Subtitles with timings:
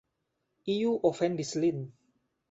[0.75, 1.83] Iu ofendis lin.